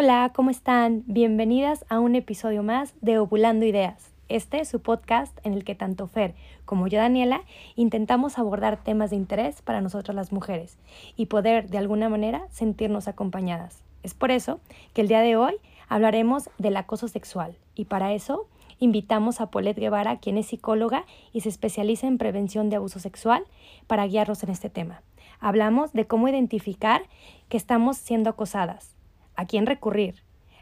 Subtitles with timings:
[0.00, 1.02] Hola, ¿cómo están?
[1.08, 4.12] Bienvenidas a un episodio más de Ovulando Ideas.
[4.28, 7.42] Este es su podcast en el que tanto Fer como yo, Daniela,
[7.74, 10.78] intentamos abordar temas de interés para nosotras las mujeres
[11.16, 13.82] y poder de alguna manera sentirnos acompañadas.
[14.04, 14.60] Es por eso
[14.94, 15.56] que el día de hoy
[15.88, 18.46] hablaremos del acoso sexual y para eso
[18.78, 23.42] invitamos a Paulette Guevara, quien es psicóloga y se especializa en prevención de abuso sexual,
[23.88, 25.02] para guiarnos en este tema.
[25.40, 27.02] Hablamos de cómo identificar
[27.48, 28.94] que estamos siendo acosadas,
[29.38, 30.16] a quién recurrir,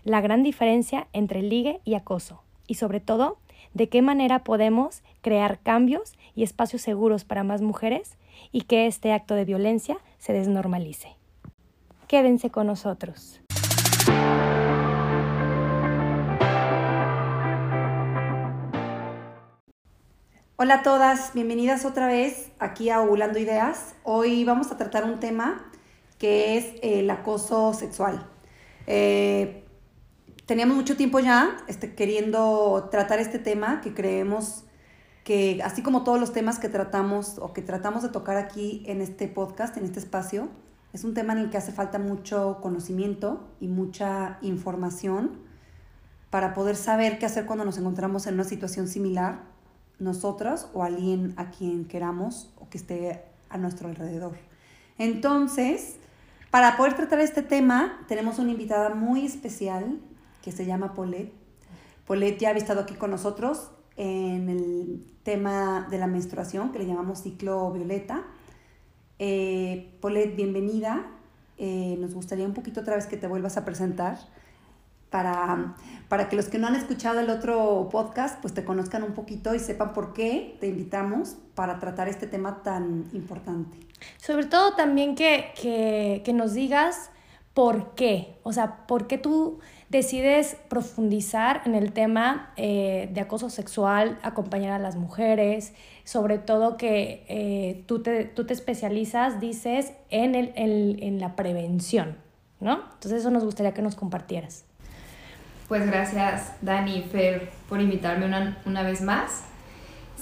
[0.05, 3.39] la gran diferencia entre ligue y acoso y sobre todo
[3.73, 8.19] de qué manera podemos crear cambios y espacios seguros para más mujeres
[8.53, 11.17] y que este acto de violencia se desnormalice.
[12.07, 13.41] Quédense con nosotros.
[20.59, 23.95] Hola a todas, bienvenidas otra vez aquí a Ovulando Ideas.
[24.05, 25.71] Hoy vamos a tratar un tema
[26.19, 28.36] que es el acoso sexual.
[28.87, 29.65] Eh,
[30.47, 34.65] teníamos mucho tiempo ya este, queriendo tratar este tema que creemos
[35.25, 39.01] que, así como todos los temas que tratamos o que tratamos de tocar aquí en
[39.01, 40.49] este podcast, en este espacio,
[40.93, 45.41] es un tema en el que hace falta mucho conocimiento y mucha información
[46.31, 49.43] para poder saber qué hacer cuando nos encontramos en una situación similar,
[49.99, 54.37] nosotras o alguien a quien queramos o que esté a nuestro alrededor.
[54.97, 55.97] Entonces,
[56.57, 59.99] para poder tratar este tema, tenemos una invitada muy especial
[60.43, 61.35] que se llama Paulette.
[62.07, 66.87] Paulette ya ha estado aquí con nosotros en el tema de la menstruación, que le
[66.87, 68.25] llamamos ciclo violeta.
[69.19, 71.05] Eh, Paulette, bienvenida.
[71.59, 74.17] Eh, nos gustaría un poquito otra vez que te vuelvas a presentar
[75.11, 75.75] para,
[76.09, 79.55] para que los que no han escuchado el otro podcast, pues te conozcan un poquito
[79.55, 83.79] y sepan por qué te invitamos para tratar este tema tan importante.
[84.19, 87.11] Sobre todo también que, que, que nos digas
[87.57, 93.49] por qué, o sea, por qué tú decides profundizar en el tema eh, de acoso
[93.49, 95.73] sexual, acompañar a las mujeres,
[96.05, 100.53] sobre todo que eh, tú, te, tú te especializas, dices, en, el,
[101.03, 102.19] en la prevención,
[102.61, 102.75] ¿no?
[102.93, 104.66] Entonces eso nos gustaría que nos compartieras.
[105.69, 109.43] Pues gracias Dani y Fer por invitarme una, una vez más.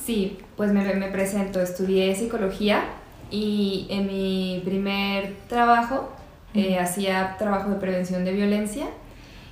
[0.04, 2.84] Sí, pues me, me, presento, estudié psicología
[3.30, 6.12] y en mi primer trabajo
[6.54, 8.86] eh, hacía trabajo de prevención de violencia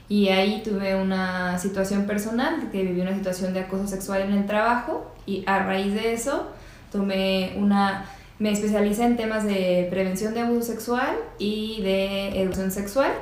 [0.09, 4.47] y ahí tuve una situación personal, que viví una situación de acoso sexual en el
[4.47, 6.49] trabajo y a raíz de eso
[6.91, 8.07] tomé una,
[8.39, 13.13] me especialicé en temas de prevención de abuso sexual y de educación sexual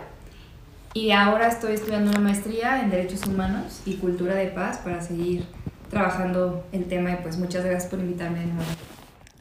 [0.92, 5.46] y ahora estoy estudiando una maestría en Derechos Humanos y Cultura de Paz para seguir
[5.88, 8.40] trabajando el tema y pues muchas gracias por invitarme.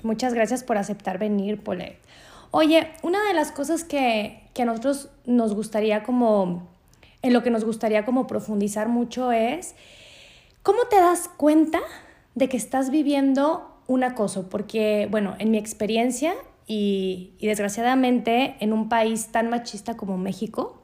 [0.04, 2.00] Muchas gracias por aceptar venir, Paulette.
[2.52, 6.68] Oye, una de las cosas que, que a nosotros nos gustaría como,
[7.22, 9.76] en lo que nos gustaría como profundizar mucho es,
[10.62, 11.80] ¿cómo te das cuenta
[12.36, 14.50] de que estás viviendo un acoso?
[14.50, 16.34] Porque, bueno, en mi experiencia
[16.68, 20.79] y, y desgraciadamente en un país tan machista como México,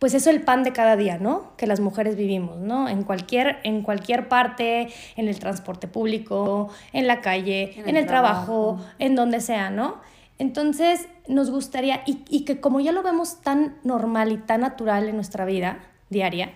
[0.00, 1.54] pues eso es el pan de cada día, ¿no?
[1.58, 2.88] Que las mujeres vivimos, ¿no?
[2.88, 8.80] En cualquier, en cualquier parte, en el transporte público, en la calle, en el, trabajo,
[8.98, 10.00] en donde sea, ¿no?
[10.38, 15.06] Entonces, nos gustaría, y, y, que como ya lo vemos tan normal y tan natural
[15.06, 16.54] en nuestra vida diaria,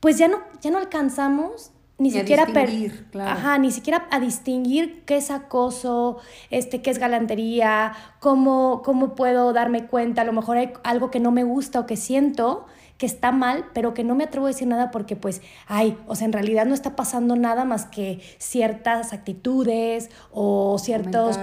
[0.00, 3.30] pues ya no, ya no alcanzamos ni siquiera a distinguir, claro.
[3.30, 6.18] Ajá, ni siquiera a distinguir qué es acoso,
[6.50, 11.20] este, qué es galantería, cómo, cómo puedo darme cuenta, a lo mejor hay algo que
[11.20, 12.66] no me gusta o que siento
[12.98, 16.14] que está mal, pero que no me atrevo a decir nada porque pues, ay, o
[16.16, 21.38] sea, en realidad no está pasando nada más que ciertas actitudes o ciertos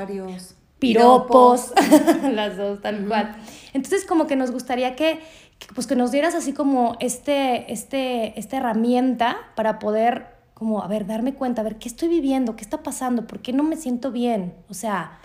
[0.80, 1.74] piropos,
[2.32, 3.08] las dos tal uh -huh.
[3.08, 3.36] cual.
[3.74, 5.20] Entonces como que nos gustaría que,
[5.60, 10.31] que, pues que nos dieras así como este, este, esta herramienta para poder
[10.62, 12.56] como, a ver, darme cuenta, a ver, ¿qué estoy viviendo?
[12.56, 13.26] ¿Qué está pasando?
[13.26, 14.54] ¿Por qué no me siento bien?
[14.70, 15.18] O sea,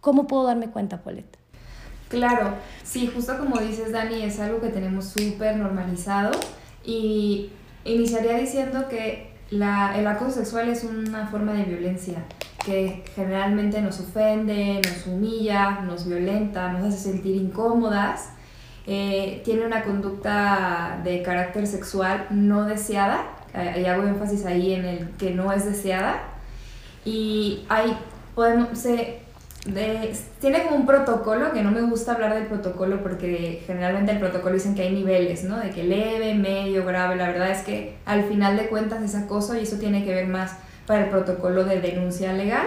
[0.00, 1.38] ¿cómo puedo darme cuenta, Paulette?
[2.08, 6.32] Claro, sí, justo como dices, Dani, es algo que tenemos súper normalizado
[6.84, 7.52] y
[7.84, 12.24] iniciaría diciendo que la, el acoso sexual es una forma de violencia
[12.64, 18.30] que generalmente nos ofende, nos humilla, nos violenta, nos hace sentir incómodas,
[18.88, 23.36] eh, tiene una conducta de carácter sexual no deseada
[23.76, 26.22] y hago énfasis ahí en el que no es deseada.
[27.04, 27.96] Y hay,
[28.34, 29.20] podemos, se,
[29.64, 34.18] de, tiene como un protocolo, que no me gusta hablar del protocolo porque generalmente el
[34.18, 35.58] protocolo dicen que hay niveles, ¿no?
[35.58, 37.16] De que leve, medio, grave.
[37.16, 40.26] La verdad es que al final de cuentas es acoso y eso tiene que ver
[40.26, 40.56] más
[40.86, 42.66] para el protocolo de denuncia legal.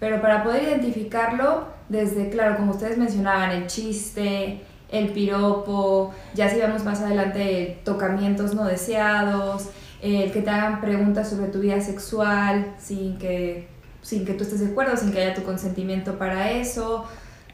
[0.00, 6.60] Pero para poder identificarlo, desde, claro, como ustedes mencionaban, el chiste, el piropo, ya si
[6.60, 9.70] vamos más adelante, tocamientos no deseados,
[10.02, 13.68] el que te hagan preguntas sobre tu vida sexual sin que,
[14.02, 17.06] sin que tú estés de acuerdo, sin que haya tu consentimiento para eso.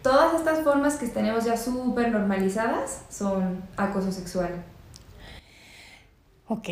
[0.03, 4.65] Todas estas formas que tenemos ya súper normalizadas son acoso sexual.
[6.51, 6.69] Ok.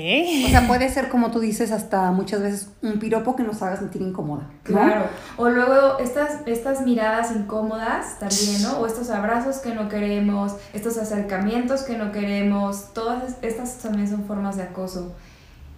[0.46, 3.76] O sea, puede ser, como tú dices, hasta muchas veces un piropo que nos haga
[3.76, 4.48] sentir incómoda.
[4.62, 5.04] Claro.
[5.36, 8.78] O luego estas, estas miradas incómodas también, ¿no?
[8.78, 14.24] O estos abrazos que no queremos, estos acercamientos que no queremos, todas estas también son
[14.24, 15.14] formas de acoso.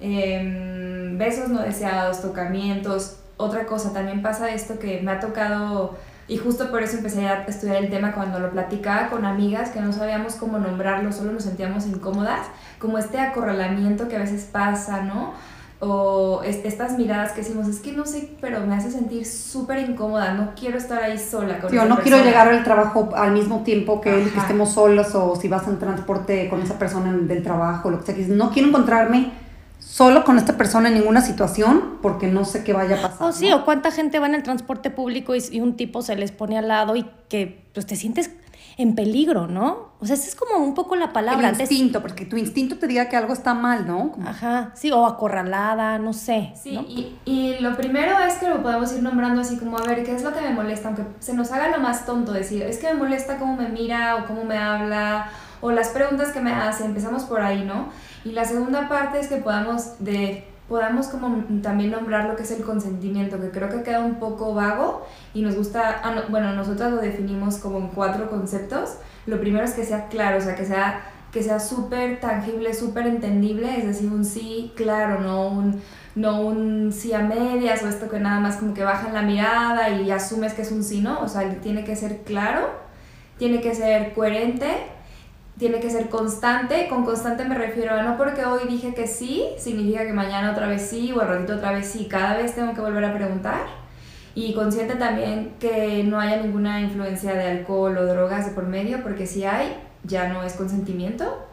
[0.00, 3.16] Em, besos no deseados, tocamientos.
[3.36, 5.96] Otra cosa, también pasa esto que me ha tocado
[6.28, 9.80] y justo por eso empecé a estudiar el tema cuando lo platicaba con amigas que
[9.80, 12.46] no sabíamos cómo nombrarlo, solo nos sentíamos incómodas,
[12.78, 15.32] como este acorralamiento que a veces pasa, ¿no?
[15.80, 20.34] O estas miradas que decimos, es que no sé, pero me hace sentir súper incómoda,
[20.34, 24.00] no quiero estar ahí sola con Yo no quiero llegar al trabajo al mismo tiempo
[24.00, 27.90] que él, que estemos solos, o si vas en transporte con esa persona del trabajo,
[27.90, 29.47] lo que sea, no quiero encontrarme
[29.78, 33.28] solo con esta persona en ninguna situación porque no sé qué vaya a pasar.
[33.28, 36.32] Oh, sí, o cuánta gente va en el transporte público y, un tipo se les
[36.32, 38.30] pone al lado y que pues te sientes
[38.76, 39.88] en peligro, ¿no?
[39.98, 41.48] O sea, esa es como un poco la palabra.
[41.48, 44.12] El instinto, porque tu instinto te diga que algo está mal, ¿no?
[44.24, 46.52] Ajá, sí, o acorralada, no sé.
[46.54, 50.04] Sí, y, y, lo primero es que lo podemos ir nombrando así como, a ver,
[50.04, 50.88] ¿qué es lo que me molesta?
[50.88, 54.14] Aunque se nos haga lo más tonto decir, es que me molesta cómo me mira
[54.14, 55.28] o cómo me habla
[55.60, 57.88] o las preguntas que me hace, empezamos por ahí, ¿no?
[58.24, 62.50] Y la segunda parte es que podamos, de, podamos como también nombrar lo que es
[62.50, 66.92] el consentimiento, que creo que queda un poco vago y nos gusta, ah, bueno, nosotros
[66.92, 68.96] lo definimos como en cuatro conceptos.
[69.26, 73.06] Lo primero es que sea claro, o sea, que sea que sea súper tangible, súper
[73.06, 75.82] entendible, es decir, un sí claro, no un,
[76.14, 79.90] no un sí a medias o esto que nada más como que bajan la mirada
[79.90, 81.20] y asumes que es un sí, ¿no?
[81.20, 82.70] O sea, tiene que ser claro,
[83.38, 84.68] tiene que ser coherente
[85.58, 86.88] tiene que ser constante.
[86.88, 90.68] Con constante me refiero a no porque hoy dije que sí, significa que mañana otra
[90.68, 92.06] vez sí o el ratito otra vez sí.
[92.08, 93.66] Cada vez tengo que volver a preguntar.
[94.34, 99.02] Y consciente también que no haya ninguna influencia de alcohol o drogas de por medio,
[99.02, 101.44] porque si hay, ya no es consentimiento.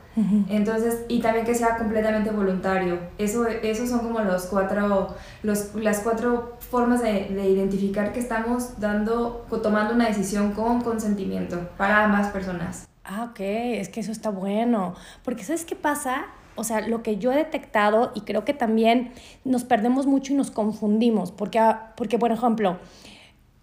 [0.48, 3.00] Entonces, y también que sea completamente voluntario.
[3.18, 5.13] Eso, esos son como los cuatro,
[5.44, 11.60] los, las cuatro formas de, de identificar que estamos dando, tomando una decisión con consentimiento
[11.75, 12.88] para ambas personas.
[13.07, 14.96] Ah, ok, es que eso está bueno.
[15.24, 16.25] Porque ¿sabes qué pasa?
[16.56, 19.12] O sea, lo que yo he detectado y creo que también
[19.44, 21.31] nos perdemos mucho y nos confundimos.
[21.31, 22.78] Porque, ah, porque por ejemplo,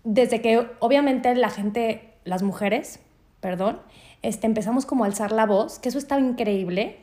[0.05, 3.01] desde que obviamente la gente, las mujeres,
[3.41, 3.81] perdón,
[4.23, 7.01] este, empezamos como a alzar la voz, que eso está increíble,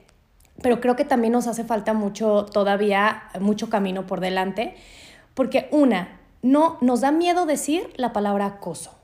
[0.62, 4.75] pero creo que también nos hace falta mucho, todavía, mucho camino por delante.
[5.33, 8.97] Porque una, no nos da miedo decir la palabra acoso,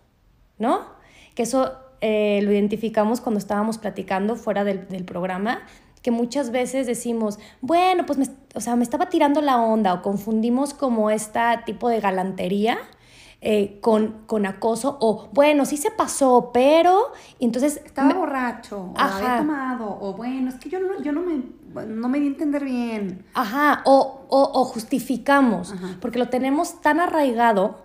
[0.58, 0.86] ¿no?
[1.34, 5.64] Que eso eh, lo identificamos cuando estábamos platicando fuera del, programa,
[6.04, 10.04] que muchas veces decimos, bueno, pues me, o sea, me estaba tirando la onda o
[10.04, 12.78] confundimos como este tipo de galantería
[13.42, 17.82] eh, con, con, acoso o bueno, sí se pasó, pero entonces...
[17.84, 21.42] Estaba borracho, o había tomado, o bueno, es que yo no, yo no me...
[21.88, 23.26] No me di a entender bien.
[23.34, 27.85] Ajá, o, o, justificamos, porque lo tenemos tan arraigado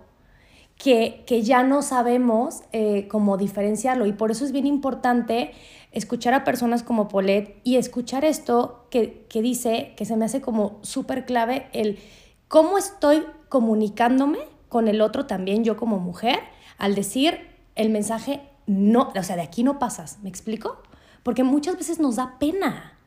[0.81, 4.07] que, ya no sabemos eh, cómo diferenciarlo.
[4.07, 5.51] Y por eso es bien importante
[5.91, 10.41] escuchar a personas como Paulette y escuchar esto que, que dice, que se me hace
[10.41, 11.99] como súper clave, el
[12.47, 16.39] cómo estoy comunicándome con el otro también, yo como mujer,
[16.79, 17.39] al decir
[17.75, 20.81] el mensaje no, o sea, de aquí no pasas, ¿me explico?
[21.21, 22.97] Porque muchas veces nos da pena.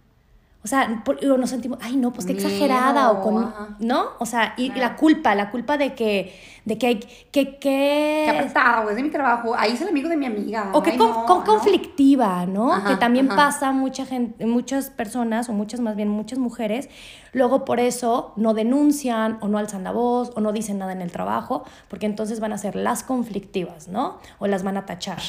[0.64, 1.02] O sea,
[1.38, 4.12] nos sentimos, ay, no, pues qué exagerada, o con, ¿no?
[4.18, 8.25] O sea, y, la culpa, la culpa de que, de que, que, que...
[8.25, 10.71] Qué apretado, es de mi trabajo, ahí es el amigo de mi amiga.
[10.73, 12.83] O que con, conflictiva, ¿no?
[12.87, 16.88] que también pasa mucha gente, muchas personas, o muchas más bien muchas mujeres,
[17.35, 21.02] luego por eso no denuncian, o no alzan la voz, o no dicen nada en
[21.02, 24.18] el trabajo, porque entonces van a ser las conflictivas, ¿no?
[24.38, 25.21] O las van a tachar.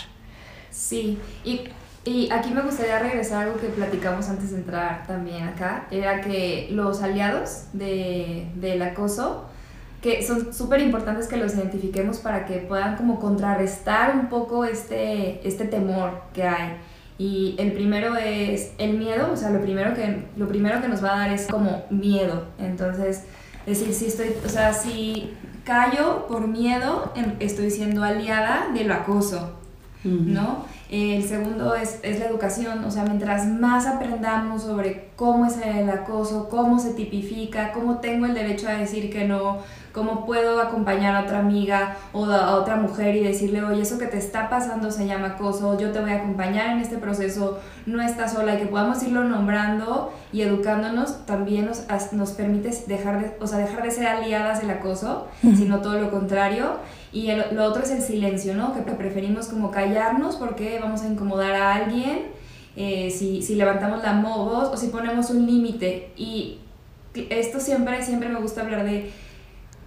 [0.71, 1.61] Sí, y
[2.05, 6.21] y aquí me gustaría regresar a algo que platicamos antes de entrar también acá, era
[6.21, 9.45] que los aliados de, del acoso,
[10.03, 15.45] que son súper importantes que los identifiquemos para que puedan como contrarrestar un poco este,
[15.47, 16.77] este temor que hay.
[17.17, 21.03] Y el primero es el miedo, o sea, lo primero que, lo primero que nos
[21.03, 22.43] va a dar es como miedo.
[22.59, 23.23] Entonces,
[23.65, 25.33] decir, si estoy, o sea, si
[25.63, 29.57] callo por miedo, em, estoy siendo aliada del acoso,
[30.03, 30.65] ¿no?
[30.89, 35.89] El segundo es, es, la educación, o sea, mientras más aprendamos sobre cómo es el
[35.89, 39.59] acoso, cómo se tipifica, cómo tengo el derecho a decir que no,
[39.95, 44.07] cómo puedo acompañar a otra amiga o a otra mujer y decirle, oye, eso que
[44.07, 48.01] te está pasando se llama acoso, yo te voy a acompañar en este proceso, no
[48.01, 53.37] estás sola, y que podamos irlo nombrando y educándonos también nos, nos permite dejar de,
[53.39, 56.73] o sea, dejar de ser aliadas del acoso, sino todo lo contrario.
[57.13, 58.73] Y lo otro es el silencio, ¿no?
[58.73, 62.23] Que preferimos como callarnos porque vamos a incomodar a alguien,
[62.75, 66.11] eh, si, si levantamos la voz o si ponemos un límite.
[66.17, 66.59] Y
[67.29, 69.09] esto siempre, siempre me gusta hablar de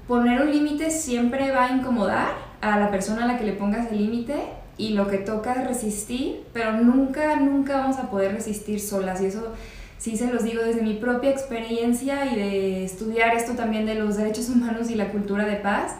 [0.08, 2.30] poner un límite siempre va a incomodar
[2.62, 4.34] a la persona a la que le pongas el límite
[4.78, 9.20] y lo que toca es resistir, pero nunca, nunca vamos a poder resistir solas.
[9.20, 9.52] Y eso
[9.98, 14.16] sí se los digo desde mi propia experiencia y de estudiar esto también de los
[14.16, 15.92] derechos humanos y la cultura de paz,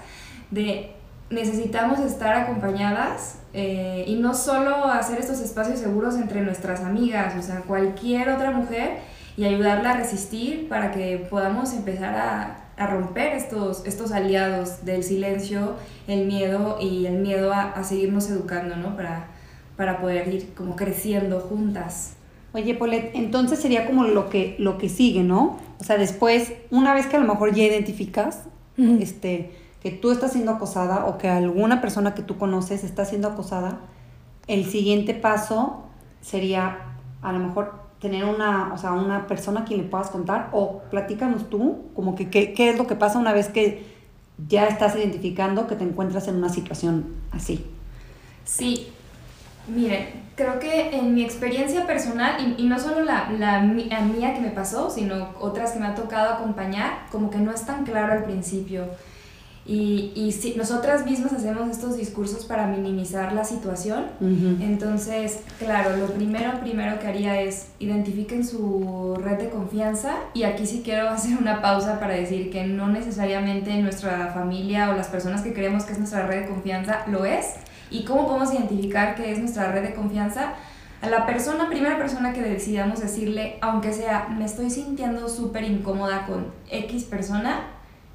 [0.51, 0.93] de
[1.31, 7.43] necesitamos estar acompañadas eh, y no solo hacer estos espacios seguros entre nuestras amigas, o
[7.43, 9.01] sea, cualquier otra mujer
[9.37, 15.03] y ayudarla a resistir para que podamos empezar a a romper estos, estos aliados del
[15.03, 15.75] silencio,
[16.07, 18.97] el miedo y el miedo a, seguirnos educando, ¿no?
[18.97, 19.27] Para,
[19.77, 22.15] para poder ir como creciendo juntas.
[22.53, 25.59] Oye, Polet, entonces sería como lo que, lo que sigue, ¿no?
[25.81, 28.45] O sea, después, una vez que a lo mejor ya identificas
[29.01, 29.51] este,
[29.83, 33.81] que tú estás siendo acosada o que alguna persona que tú conoces está siendo acosada,
[34.47, 35.85] el siguiente paso
[36.21, 36.79] sería
[37.23, 40.83] a lo mejor tener una, o sea, una persona a quien le puedas contar o
[40.91, 43.87] platícanos tú, como que qué, es lo que pasa una vez que
[44.49, 47.67] ya estás identificando que te encuentras en una situación así.
[48.45, 48.89] Sí,
[49.67, 54.51] miren, creo que en mi experiencia personal, y, no solo la, la, mía que me
[54.51, 58.25] pasó, sino otras que me ha tocado acompañar, como que no es tan claro al
[58.25, 58.85] principio.
[59.69, 66.07] Y, y si nosotras mismas hacemos estos discursos para minimizar la situación, entonces, claro, lo
[66.07, 71.37] primero, primero que haría es identifiquen su red de confianza y aquí sí quiero hacer
[71.37, 75.93] una pausa para decir que no necesariamente nuestra familia o las personas que creemos que
[75.93, 77.57] es nuestra red de confianza lo es.
[77.91, 80.55] ¿Y cómo podemos identificar que es nuestra red de confianza?
[81.03, 86.25] A la persona, primera persona que decidamos decirle, aunque sea, me estoy sintiendo súper incómoda
[86.27, 87.67] con X persona,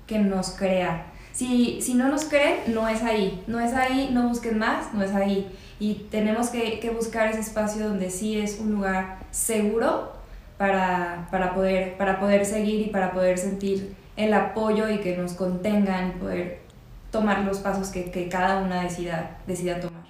[0.08, 4.30] que nos crea si, si no nos creen, no es ahí, no es ahí, no
[4.30, 5.52] busquen más, no es ahí.
[5.80, 10.14] Y tenemos que, que buscar ese espacio donde sí es un lugar seguro
[10.58, 15.34] para, para, poder, para poder seguir y para poder sentir el apoyo y que nos
[15.34, 16.62] contengan poder
[17.10, 20.04] tomar los pasos que, que cada una decida, decida tomar.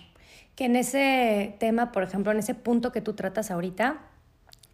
[0.56, 4.02] Que en ese tema, por ejemplo, en ese punto que tú tratas ahorita,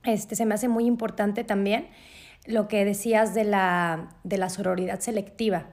[0.03, 1.87] este, se me hace muy importante también
[2.47, 5.67] lo que decías de la, de la sororidad selectiva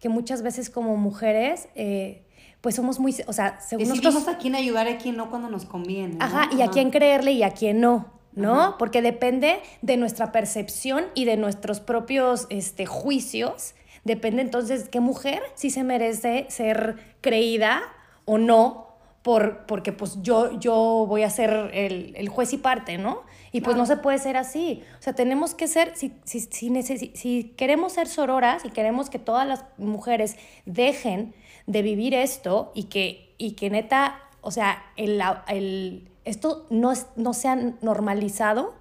[0.00, 2.24] que muchas veces como mujeres, eh,
[2.60, 4.26] pues somos muy, o sea, según nosotros...
[4.28, 6.16] a quién ayudar y a quién no cuando nos conviene.
[6.20, 8.18] Ajá, y a quién creerle y a quién no.
[8.32, 8.76] ¿no?
[8.78, 13.74] Porque depende de nuestra percepción y de nuestros propios este, juicios.
[14.04, 17.82] Depende entonces qué mujer sí se merece ser creída
[18.24, 22.96] o no, por, porque pues yo, yo voy a ser el, el juez y parte,
[22.96, 23.22] ¿no?
[23.52, 24.82] Y pues no se puede ser así.
[24.98, 29.18] O sea, tenemos que ser, si, si, si, si, queremos ser sororas y queremos que
[29.18, 31.34] todas las mujeres dejen
[31.66, 37.06] de vivir esto y que, y que neta, o sea, el, el, esto no, es,
[37.16, 38.74] no sea normalizado,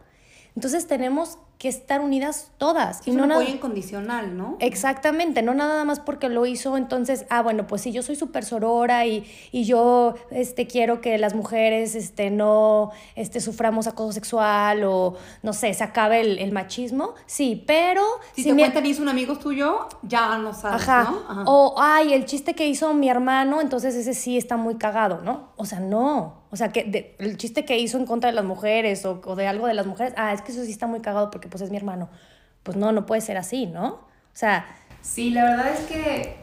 [0.56, 3.02] entonces tenemos que estar unidas todas.
[3.02, 4.56] Es y no un apoyo incondicional, ¿no?
[4.62, 8.46] Exactamente, no nada más porque lo hizo, entonces, ah, bueno, pues sí, yo soy súper
[8.46, 14.86] sorora y, y, yo este, quiero que las mujeres este, no este, suframos acoso sexual
[14.86, 18.04] o, no sé, se acabe el, machismo, sí, pero...
[18.34, 21.12] Si, te cuentan hizo un amigo tuyo, ya no sabes, Ajá.
[21.12, 21.44] ¿no?
[21.46, 25.50] O, ay, el chiste que hizo mi hermano, entonces ese sí está muy cagado, ¿no?
[25.58, 29.06] O sea, no, o sea, que el chiste que hizo en contra de las mujeres
[29.06, 31.30] o, o, de algo de las mujeres, ah, es que eso sí está muy cagado
[31.30, 32.10] porque pues es mi hermano.
[32.64, 33.88] Pues no, no puede ser así, ¿no?
[33.88, 34.66] O sea...
[35.02, 36.36] Sí, la verdad es que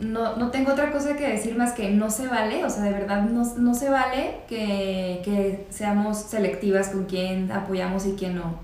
[0.00, 2.92] no, no tengo otra cosa que decir más que no se vale, o sea, de
[2.92, 8.58] verdad no, no se vale que, que seamos selectivas con quién apoyamos y quién no.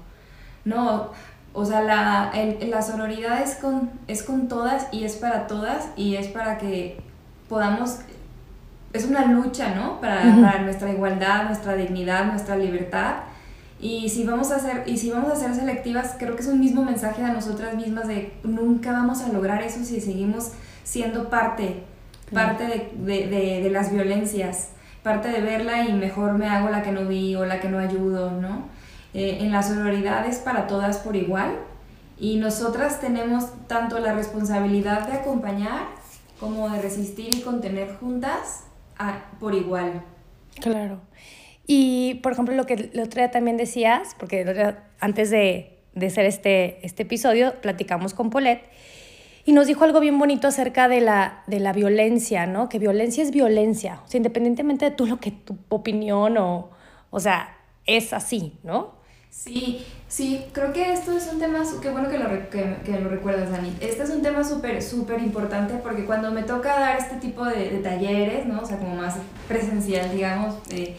[0.65, 1.11] No,
[1.53, 5.89] o sea, la, el, la sororidad es con, es con todas y es para todas
[5.97, 7.01] y es para que
[7.49, 8.01] podamos
[8.97, 10.01] es una lucha, ¿no?
[10.01, 13.17] Para, para, nuestra igualdad, nuestra dignidad, nuestra libertad.
[13.81, 16.61] Y si, vamos a ser, y si vamos a ser selectivas, creo que es un
[16.61, 21.83] mismo mensaje a nosotras mismas de nunca vamos a lograr eso si seguimos siendo parte,
[22.33, 24.71] parte de, de, de, las violencias,
[25.03, 27.79] parte de verla y mejor me hago la que no vi o la que no
[27.79, 28.65] ayudo, ¿no?
[29.13, 31.57] Eh, en la sororidad es para todas por igual
[32.19, 35.87] y nosotras tenemos tanto la responsabilidad de acompañar
[36.41, 38.65] como de resistir y contener juntas
[39.39, 40.03] por igual.
[40.61, 41.01] Claro.
[41.67, 46.27] Y, por ejemplo, lo que el otro día también decías, porque antes de, de hacer
[46.27, 48.69] este, este episodio, platicamos con Paulette,
[49.45, 52.69] y nos dijo algo bien bonito acerca de la, de la violencia, ¿no?
[52.69, 56.71] Que violencia es violencia, o sea, independientemente de tú lo que tu opinión o,
[57.11, 58.96] o sea, es así, ¿no?
[59.37, 63.11] Sí, sí, creo que esto es un tema, qué bueno que lo, que, que lo
[63.11, 63.77] recuerdas, Dani.
[63.81, 67.71] Este es un tema súper, súper importante porque cuando me toca dar este tipo de,
[67.71, 68.63] de, talleres, ¿no?
[68.63, 69.17] O sea, como más
[69.47, 70.97] presencial, digamos, eh,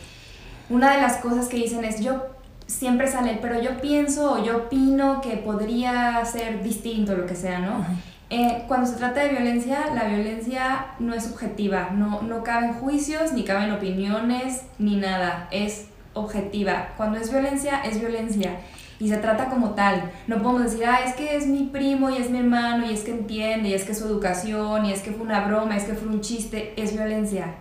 [0.70, 2.27] una de las cosas que dicen es, yo
[2.67, 7.60] siempre sale, pero yo pienso o yo opino que podría ser distinto, lo que sea,
[7.60, 7.86] ¿no?
[8.29, 13.34] Eh, cuando se trata de violencia, la violencia no es subjetiva, no, no caben juicios,
[13.34, 15.88] ni caben opiniones, ni nada, es
[16.19, 16.89] objetiva.
[16.97, 18.59] Cuando es violencia, es violencia
[19.00, 20.12] y se trata como tal.
[20.27, 23.01] No podemos decir, ah, es que es mi primo y es mi hermano y es
[23.01, 25.93] que entiende y es que su educación y es que fue una broma, es que
[25.93, 27.55] fue un chiste, es violencia.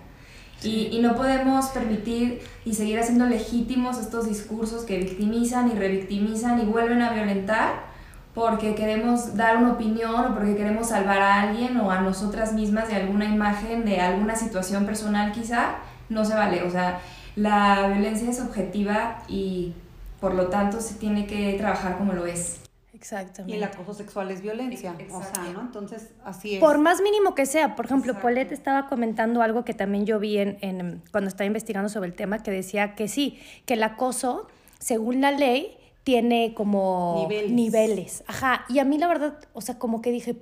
[0.62, 6.58] Y, y, no podemos permitir y seguir haciendo legítimos estos discursos que victimizan y revictimizan
[6.60, 7.96] y vuelven a violentar
[8.36, 12.88] porque queremos dar una opinión o porque queremos salvar a alguien o a nosotras mismas
[12.88, 15.76] de alguna imagen, de alguna situación personal quizá,
[16.08, 16.62] no se vale.
[16.62, 17.00] O sea,
[17.36, 19.74] la violencia es objetiva y
[20.20, 22.60] por lo tanto se tiene que trabajar como lo es.
[22.94, 23.54] Exactamente.
[23.54, 24.96] Y el acoso sexual es violencia.
[25.12, 25.60] O sea, ¿no?
[25.60, 26.60] Entonces, así es.
[26.60, 27.76] Por más mínimo que sea.
[27.76, 31.90] Por ejemplo, Paulette estaba comentando algo que también yo vi en, en, cuando estaba investigando
[31.90, 37.26] sobre el tema, que decía que sí, que el acoso, según la ley, tiene como
[37.28, 37.52] niveles.
[37.52, 38.24] niveles.
[38.26, 38.64] Ajá.
[38.70, 40.36] Y a mí la verdad, o sea, como que dije,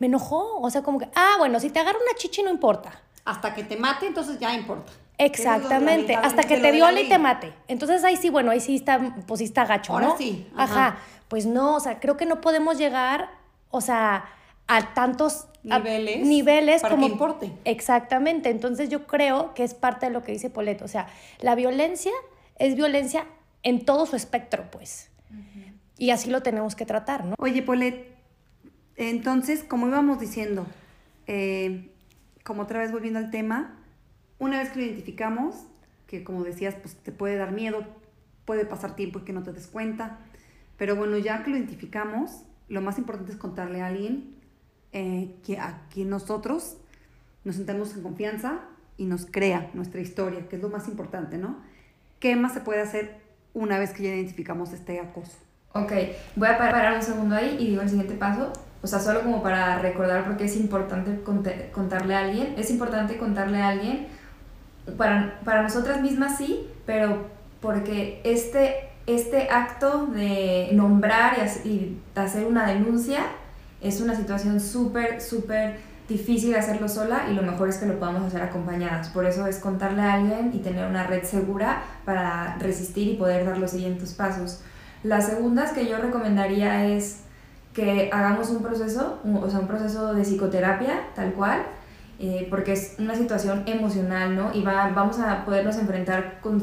[0.00, 0.58] me enojó.
[0.60, 3.00] O sea, como que, ah, bueno, si te agarra una chichi no importa.
[3.24, 4.92] Hasta que te mate, entonces ya importa.
[5.24, 7.52] Exactamente, hasta que te viole y te mate.
[7.68, 10.16] Entonces ahí sí, bueno, ahí sí está, pues sí está gacho, Ahora ¿no?
[10.16, 10.46] sí.
[10.56, 10.96] Ajá.
[11.28, 13.30] Pues no, o sea, creo que no podemos llegar,
[13.70, 14.24] o sea,
[14.66, 17.52] a tantos niveles, niveles para como que importe.
[17.64, 18.50] Exactamente.
[18.50, 20.84] Entonces yo creo que es parte de lo que dice Poleto.
[20.84, 21.06] O sea,
[21.40, 22.12] la violencia
[22.58, 23.26] es violencia
[23.62, 25.10] en todo su espectro, pues.
[25.98, 27.34] Y así lo tenemos que tratar, ¿no?
[27.38, 28.08] Oye, Polet,
[28.96, 30.66] entonces, como íbamos diciendo,
[31.26, 31.90] eh,
[32.42, 33.79] como otra vez volviendo al tema,
[34.40, 35.54] una vez que lo identificamos,
[36.08, 37.84] que como decías, pues te puede dar miedo,
[38.44, 40.18] puede pasar tiempo y que no te des cuenta,
[40.76, 44.34] pero bueno, ya que lo identificamos, lo más importante es contarle a alguien
[44.92, 46.78] eh, que a quien nosotros
[47.44, 48.60] nos sentamos en confianza
[48.96, 51.58] y nos crea nuestra historia, que es lo más importante, ¿no?
[52.18, 53.20] ¿Qué más se puede hacer
[53.54, 55.38] una vez que ya identificamos este acoso?
[55.72, 55.92] Ok,
[56.34, 58.52] voy a parar un segundo ahí y digo el siguiente paso.
[58.82, 61.20] O sea, solo como para recordar por qué es importante
[61.72, 62.54] contarle a alguien.
[62.56, 64.08] Es importante contarle a alguien
[64.96, 67.26] para, para nosotras mismas sí, pero
[67.60, 73.20] porque este, este acto de nombrar y, y hacer una denuncia
[73.80, 75.78] es una situación súper, súper
[76.10, 79.08] difícil hacerlo sola y lo mejor es que lo podamos hacer acompañadas.
[79.10, 83.46] Por eso es contarle a alguien y tener una red segura para resistir y poder
[83.46, 84.60] dar los siguientes pasos.
[85.04, 87.20] Las segundas que yo recomendaría es
[87.72, 91.62] que hagamos un proceso, o sea, un proceso de psicoterapia tal cual,
[92.22, 94.52] eh, porque es una situación emocional, ¿no?
[94.52, 96.62] Y va, vamos a podernos enfrentar con,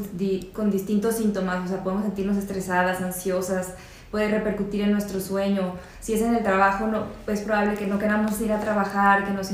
[0.52, 3.74] con distintos síntomas, o sea, podemos sentirnos estresadas, ansiosas,
[4.12, 5.74] puede repercutir en nuestro sueño.
[5.98, 9.32] Si es en el trabajo, no, es probable que no queramos ir a trabajar, que
[9.32, 9.50] nos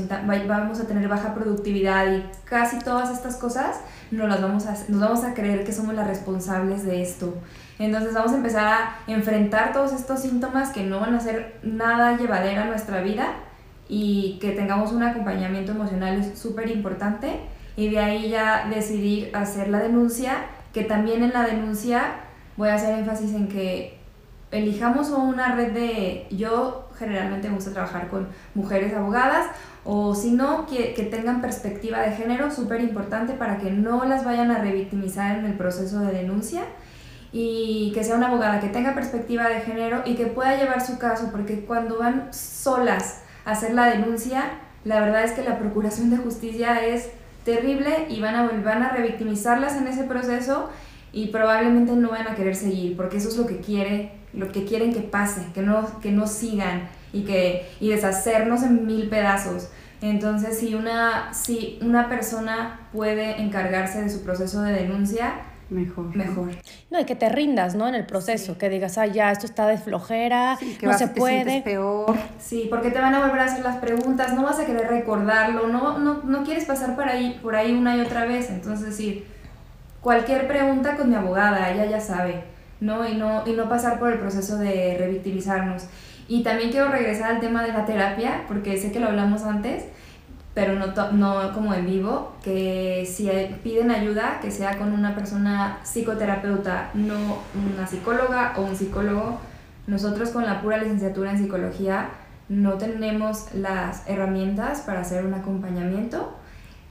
[0.47, 5.01] vamos a tener baja productividad y casi todas estas cosas nos, las vamos a, nos
[5.01, 7.33] vamos a creer que somos las responsables de esto.
[7.79, 12.19] Entonces vamos a empezar a enfrentar todos estos síntomas que no van a ser nada
[12.19, 13.37] llevadera a nuestra vida
[13.89, 17.41] y que tengamos un acompañamiento emocional es súper importante.
[17.77, 22.21] Y de ahí ya decidir hacer la denuncia, que también en la denuncia
[22.57, 23.99] voy a hacer énfasis en que
[24.53, 29.47] elijamos una red de, yo generalmente me gusta trabajar con mujeres abogadas
[29.85, 34.25] o si no, que, que tengan perspectiva de género, súper importante para que no las
[34.25, 36.63] vayan a revictimizar en el proceso de denuncia.
[37.37, 40.99] Y que sea una abogada que tenga perspectiva de género y que pueda llevar su
[40.99, 44.45] caso, porque cuando van solas hacer la denuncia,
[44.85, 47.11] la verdad es que la procuración de justicia es
[47.45, 50.71] terrible y van a, van a revictimizarlas en ese proceso
[51.13, 54.65] y probablemente no van a querer seguir, porque eso es lo que quiere, lo que
[54.65, 59.69] quieren que pase, que no, que no sigan y, que, y deshacernos en mil pedazos.
[60.03, 65.35] Entonces, si una, si una persona puede encargarse de su proceso de denuncia,
[65.75, 66.15] Mejor.
[66.15, 66.51] Mejor.
[66.91, 67.89] No, y que te rindas, ¿no?
[67.89, 71.19] En el proceso, que digas, ah, ya, esto está de flojera, que no se te
[71.19, 71.63] puede.
[71.63, 72.15] peor.
[72.39, 75.67] Sí, porque te van a volver a hacer las preguntas, no vas a querer recordarlo,
[75.67, 78.51] no, no, no quieres pasar por ahí, por ahí una y otra vez.
[78.51, 79.27] Entonces, decir,
[80.01, 82.45] cualquier pregunta con mi abogada, ella ya sabe,
[82.81, 83.09] ¿no?
[83.09, 85.87] Y no, y no pasar por el proceso de revictimizarnos.
[86.29, 89.87] Y también quiero regresar al tema de la terapia, porque sé que lo hablamos antes
[90.55, 93.29] pero no, no como en vivo, que si
[93.65, 99.41] piden ayuda, que sea con una persona psicoterapeuta, no una psicóloga o un psicólogo.
[99.89, 102.11] Nosotros con la pura licenciatura en psicología
[102.49, 106.37] no tenemos las herramientas para hacer un acompañamiento.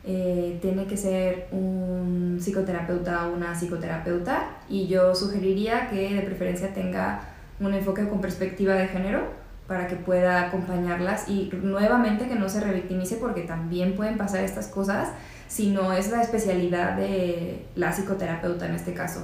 [0.06, 6.74] Eh, tiene que ser un psicoterapeuta o una psicoterapeuta y yo sugeriría que de preferencia
[6.74, 7.22] tenga
[7.62, 12.60] un enfoque con perspectiva de género para que pueda acompañarlas y nuevamente que no se
[12.60, 15.10] revictimice porque también pueden pasar estas cosas
[15.48, 19.22] si no es la especialidad de la psicoterapeuta en este caso.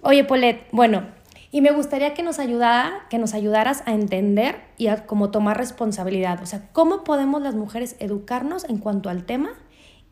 [0.00, 1.02] Oye, Polet, bueno,
[1.50, 5.56] y me gustaría que nos ayudara, que nos ayudaras a entender y a como tomar
[5.56, 9.50] responsabilidad, o sea, cómo podemos las mujeres educarnos en cuanto al tema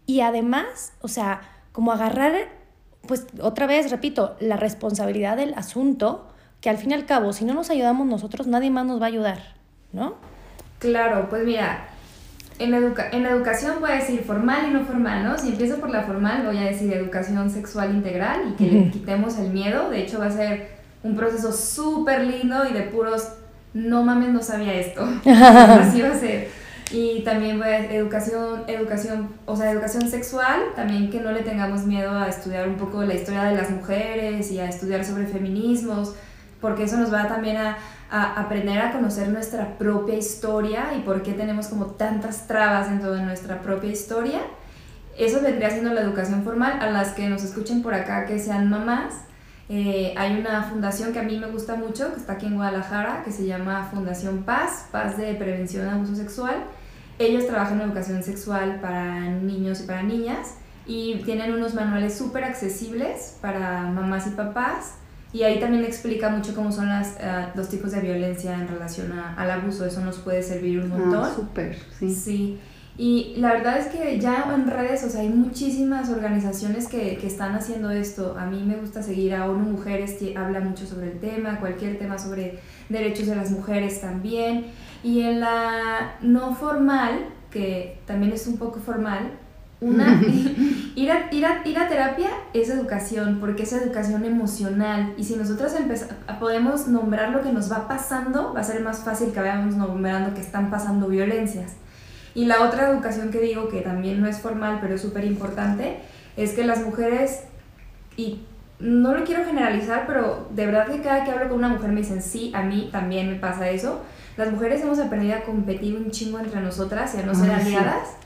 [0.06, 2.32] y además, o sea, como agarrar
[3.06, 6.28] pues otra vez repito, la responsabilidad del asunto
[6.64, 9.04] que al fin y al cabo, si no nos ayudamos nosotros, nadie más nos va
[9.04, 9.38] a ayudar,
[9.92, 10.14] ¿no?
[10.78, 11.88] Claro, pues mira,
[12.58, 15.36] en, educa en educación voy a decir formal y no formal, ¿no?
[15.36, 19.36] Si empiezo por la formal, voy a decir educación sexual integral y que le quitemos
[19.36, 19.90] el miedo.
[19.90, 23.28] De hecho, va a ser un proceso súper lindo y de puros,
[23.74, 25.02] no mames, no sabía esto.
[25.26, 26.48] Así va a ser.
[26.90, 31.84] Y también voy a educación, educación, o sea, educación sexual, también que no le tengamos
[31.84, 36.14] miedo a estudiar un poco la historia de las mujeres y a estudiar sobre feminismos
[36.60, 37.76] porque eso nos va también a,
[38.10, 43.22] aprender a conocer nuestra propia historia y por qué tenemos como tantas trabas dentro de
[43.22, 44.40] nuestra propia historia.
[45.18, 46.78] Eso vendría siendo la educación formal.
[46.80, 49.14] A las que nos escuchen por acá que sean mamás,
[49.68, 53.22] eh, hay una fundación que a mí me gusta mucho, que está aquí en Guadalajara,
[53.24, 56.64] que se llama Fundación Paz, Paz de Prevención de Abuso Sexual.
[57.18, 60.54] Ellos trabajan en educación sexual para niños y para niñas
[60.86, 64.94] y tienen unos manuales súper accesibles para mamás y papás
[65.34, 69.10] y ahí también explica mucho cómo son las, uh, los tipos de violencia en relación
[69.10, 69.84] a, al abuso.
[69.84, 71.24] Eso nos puede servir un ah, montón.
[71.24, 72.14] Ah, súper, sí.
[72.14, 72.60] Sí.
[72.96, 77.26] Y la verdad es que ya en redes, o sea, hay muchísimas organizaciones que, que
[77.26, 78.36] están haciendo esto.
[78.38, 81.98] A mí me gusta seguir a ONU Mujeres, que habla mucho sobre el tema, cualquier
[81.98, 84.66] tema sobre derechos de las mujeres también.
[85.02, 89.32] Y en la no formal, que también es un poco formal,
[89.84, 90.20] una,
[90.94, 95.14] ir, a, ir, a, ir a terapia es educación, porque es educación emocional.
[95.18, 95.72] Y si nosotros
[96.40, 100.34] podemos nombrar lo que nos va pasando, va a ser más fácil que vayamos nombrando
[100.34, 101.72] que están pasando violencias.
[102.34, 105.98] Y la otra educación que digo, que también no es formal, pero es súper importante,
[106.36, 107.42] es que las mujeres,
[108.16, 108.40] y
[108.80, 112.00] no lo quiero generalizar, pero de verdad que cada que hablo con una mujer me
[112.00, 114.00] dicen, sí, a mí también me pasa eso.
[114.36, 118.23] Las mujeres hemos aprendido a competir un chingo entre nosotras y a no ser aliadas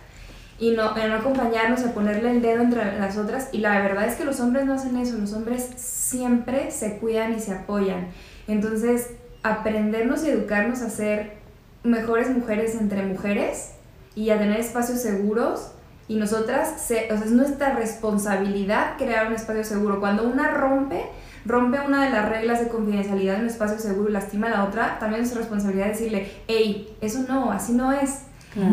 [0.59, 3.49] y no, no acompañarnos, a ponerle el dedo entre las otras.
[3.53, 7.35] Y la verdad es que los hombres no hacen eso, los hombres siempre se cuidan
[7.35, 8.09] y se apoyan.
[8.49, 9.11] Entonces,
[9.43, 11.39] aprendernos y educarnos a ser
[11.85, 13.73] mejores mujeres entre mujeres
[14.17, 15.73] y a tener espacios seguros.
[16.09, 20.01] Y nosotras, o sea, es nuestra responsabilidad crear un espacio seguro.
[20.01, 21.05] Cuando una rompe,
[21.45, 24.65] rompe una de las reglas de confidencialidad en un espacio seguro y lastima a la
[24.65, 28.23] otra, también es nuestra responsabilidad decirle, hey, eso no, así no es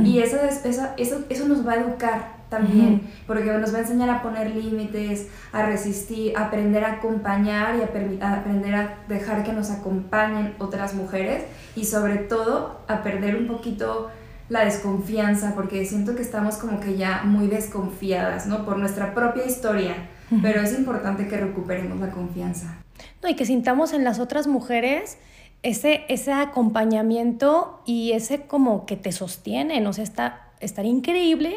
[0.03, 4.09] y eso, eso, eso, eso nos va a educar también, porque nos va a enseñar
[4.09, 9.53] a poner límites, a resistir, a aprender a acompañar y a, aprender a dejar que
[9.53, 11.43] nos acompañen otras mujeres
[11.75, 14.09] y sobre todo a perder un poquito
[14.47, 18.63] la desconfianza, porque siento que estamos como que ya muy desconfiadas, ¿no?
[18.63, 19.95] Por nuestra propia historia,
[20.41, 22.84] pero es importante que recuperemos la confianza.
[23.21, 25.17] No, y que sintamos en las otras mujeres
[25.63, 31.55] ese, ese acompañamiento y ese como que te sostiene, o sea, está, estaría increíble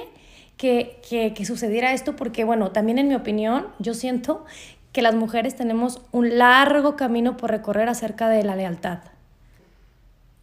[0.56, 4.44] que, que, que, sucediera esto porque, bueno, también en mi opinión, yo siento
[4.92, 9.00] que las mujeres tenemos un largo camino por recorrer acerca de la lealtad.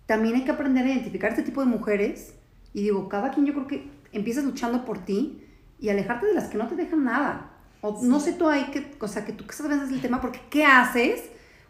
[0.06, 2.36] También hay que aprender a identificar este tipo de mujeres
[2.74, 5.44] y digo, cada quien yo creo que empiezas luchando por ti
[5.80, 7.52] y alejarte de las que no te dejan nada.
[7.86, 10.42] O no sé tú ahí, que, o sea, que tú que sabes del tema, porque
[10.50, 11.22] ¿qué haces?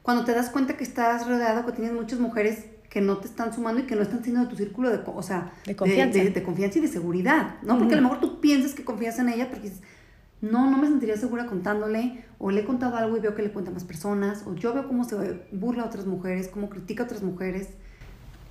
[0.06, 3.51] cuando te das cuenta que estás rodeado, que tienes muchas mujeres que no te están
[3.51, 6.19] sumando y que no están siendo de tu círculo de, o sea, de confianza.
[6.19, 7.80] De, confianza y de seguridad, ¿no?
[7.80, 9.82] Porque a lo mejor tú piensas que confías en ella porque dices,
[10.41, 13.51] no, no me sentiría segura contándole, o le he contado algo y veo que le
[13.51, 15.15] cuenta a más personas, o yo veo cómo se
[15.51, 17.69] burla a otras mujeres, cómo critica a otras mujeres.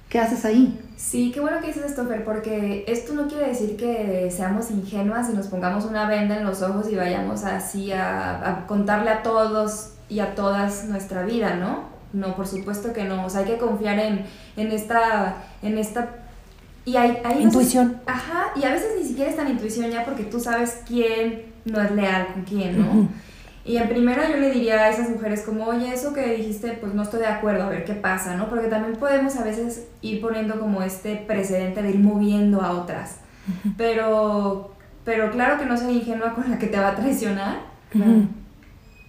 [0.08, 0.80] ¿Qué haces ahí?
[0.96, 5.28] Sí, qué bueno que dices esto, Fer, porque esto no quiere decir que seamos ingenuas
[5.28, 9.22] y nos pongamos una venda en los ojos y vayamos así a, a contarle a
[9.22, 11.92] todos y a todas nuestra vida, ¿no?
[12.12, 13.26] No, por supuesto que no.
[13.26, 14.24] O sea, hay que confiar en,
[14.56, 16.08] en esta, en esta
[16.84, 18.00] y hay, hay intuición.
[18.06, 21.80] ajá, y a veces ni siquiera es tan intuición ya porque tú sabes quién no
[21.82, 23.08] es leal con quién, ¿no?
[23.66, 26.92] Y en primera yo le diría a esas mujeres como, oye, eso que dijiste, pues
[26.92, 28.50] no estoy de acuerdo, a ver qué pasa, ¿no?
[28.50, 33.20] Porque también podemos a veces ir poniendo como este precedente de ir moviendo a otras.
[33.78, 34.74] pero,
[35.04, 37.60] pero claro que no soy ingenua con la que te va a traicionar,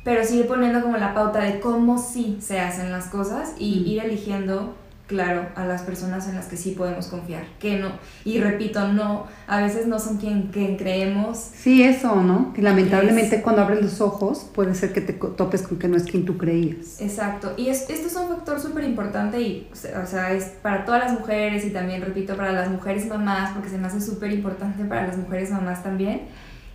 [0.05, 4.03] pero sí poniendo como la pauta de cómo sí se hacen las cosas y ir
[4.03, 4.75] eligiendo
[5.07, 7.91] claro a las personas en las que sí podemos confiar, que no,
[8.23, 11.37] y repito, no, a veces no son quien, quien creemos.
[11.37, 12.53] Sí, eso, ¿no?
[12.53, 16.03] Que lamentablemente cuando abres los ojos puede ser que te topes con que no es
[16.03, 16.99] quien tú creías.
[16.99, 21.03] Exacto, y es, esto es un factor súper importante y, o sea, es para todas
[21.03, 24.83] las mujeres y también, repito, para las mujeres mamás, porque se me hace súper importante
[24.85, 26.21] para las mujeres mamás también.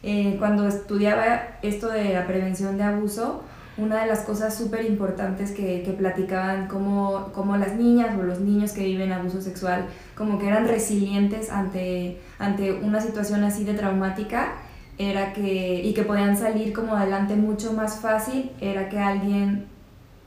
[0.03, 3.45] Eh, cuando estudiaba esto de la prevención de abuso,
[3.81, 8.41] una de las cosas súper importantes que, que, platicaban como, como las niñas o los
[8.41, 13.75] niños que viven abuso sexual, como que eran resilientes ante, ante una situación así de
[13.75, 14.55] traumática,
[14.99, 19.67] era que, y que podían salir como adelante mucho más fácil, era que alguien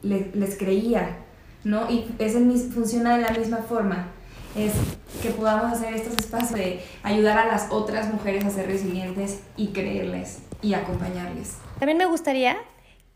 [0.01, 1.17] les creía,
[1.63, 1.89] ¿no?
[1.89, 4.07] Y es el, funciona de la misma forma,
[4.55, 4.73] es
[5.21, 9.67] que podamos hacer estos espacios de ayudar a las otras mujeres a ser resilientes y
[9.67, 11.57] creerles y acompañarles.
[11.79, 12.57] También me gustaría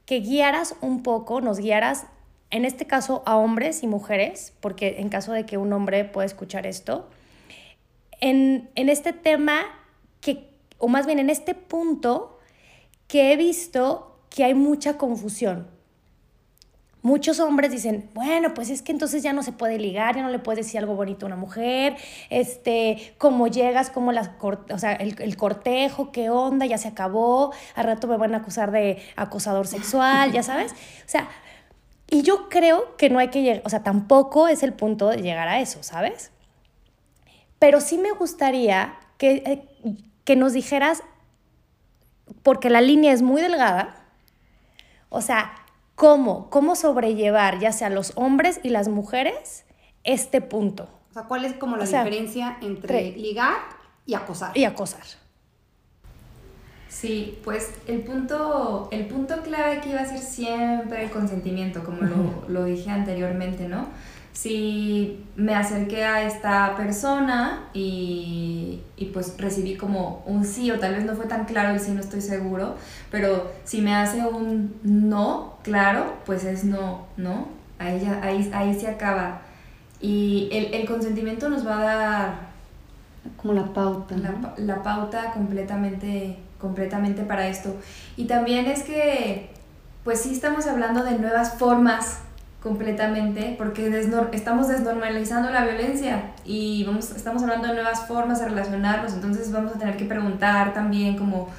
[0.07, 2.07] que guiaras un poco, nos guiaras,
[2.49, 6.25] en este caso a hombres y mujeres, porque en caso de que un hombre pueda
[6.25, 7.09] escuchar esto,
[8.21, 9.59] en, en este tema
[10.21, 12.39] que, o más bien en este punto
[13.07, 15.67] que he visto que hay mucha confusión.
[17.07, 20.29] Muchos hombres dicen, bueno, pues es que entonces ya no se puede ligar, ya no
[20.29, 21.95] le puedes decir algo bonito a una mujer,
[22.29, 27.85] este, cómo llegas, cómo las, o sea, el, cortejo, qué onda, ya se acabó, al
[27.85, 30.73] rato me van a acusar de acosador sexual, ya sabes.
[30.73, 31.29] O sea,
[32.09, 35.21] y yo creo que no hay que llegar, o sea, tampoco es el punto de
[35.21, 36.31] llegar a eso, ¿sabes?
[37.57, 41.03] Pero sí me gustaría que, eh, que nos dijeras,
[42.43, 43.95] porque la línea es muy delgada,
[45.07, 45.53] o sea,
[45.97, 49.65] cómo, cómo sobrellevar, ya sea los hombres y las mujeres,
[50.03, 50.87] este punto.
[51.09, 53.57] O sea, ¿cuál es como la diferencia entre ligar
[54.05, 54.55] y acosar?
[54.55, 55.01] Y acosar.
[56.87, 62.03] Sí, pues el punto, el punto clave aquí va a ser siempre el consentimiento, como
[62.03, 63.87] lo, lo dije anteriormente, ¿no?
[64.37, 70.93] Si me acerqué a esta persona y, y, pues recibí como un sí o tal
[70.93, 72.75] vez no fue tan claro el sí, no estoy seguro,
[73.09, 77.47] pero si me hace un no, claro, pues es no, ¿no?
[77.79, 79.41] Ahí, ya, ahí, ahí se acaba.
[79.99, 82.39] Y el, el, consentimiento nos va a dar...
[83.37, 84.15] Como la pauta.
[84.17, 87.75] La, la pauta completamente, completamente para esto.
[88.15, 89.49] Y también es que,
[90.03, 92.19] pues sí estamos hablando de nuevas formas
[92.61, 93.87] completamente porque
[94.31, 99.75] estamos desnormalizando la violencia y vamos, estamos hablando de nuevas formas de relacionarnos, entonces vamos
[99.75, 101.49] a tener que preguntar también como,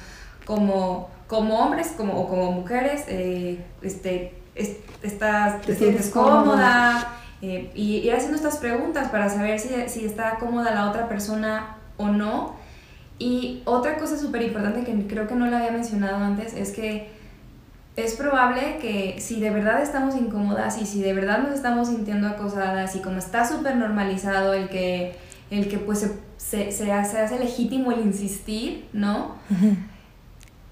[0.45, 4.33] como, como hombres como, o como mujeres, eh, este,
[5.01, 7.15] estás, ¿te, sientes cómoda?
[7.41, 11.77] Eh, y ir haciendo estas preguntas para saber si, si está cómoda la otra persona
[11.97, 12.55] o no.
[13.17, 17.11] Y otra cosa súper importante que creo que no la había mencionado antes es que
[18.03, 22.27] es probable que si de verdad estamos incómodas y si de verdad nos estamos sintiendo
[22.27, 25.15] acosadas y como está súper normalizado el que,
[25.51, 29.35] el que pues se, se, hace, legítimo el insistir, ¿no?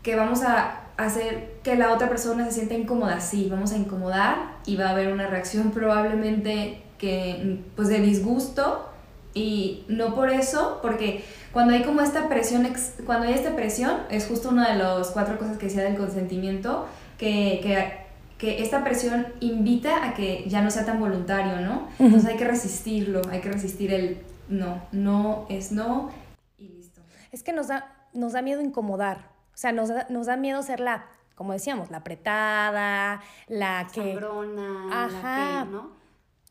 [0.02, 4.56] Que vamos a hacer que la otra persona se sienta incómoda, sí, vamos a incomodar
[4.66, 8.90] y va a haber una reacción probablemente que pues de disgusto
[9.34, 12.68] y no por eso, porque cuando hay como esta presión,
[13.06, 16.88] cuando hay esta presión, es justo una de las cuatro cosas que decía del consentimiento,
[17.18, 17.98] que, que,
[18.38, 21.88] que, esta presión invita a que ya no sea tan voluntario, ¿no?
[22.00, 26.10] Entonces hay que resistirlo, hay que resistir el no, no es no
[26.58, 27.02] y listo.
[27.32, 30.62] Es que nos da, nos da miedo incomodar, o sea, nos da, nos da miedo
[30.64, 34.14] ser la, como decíamos, la apretada, la que...
[34.14, 35.64] Sangrona, Ajá.
[35.66, 35.92] que, ¿no?